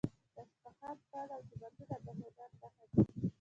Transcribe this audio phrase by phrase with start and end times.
[0.35, 3.01] د اصفهان پل او جوماتونه د هنر نښه دي.